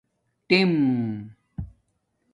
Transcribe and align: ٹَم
ٹَم 0.47 0.71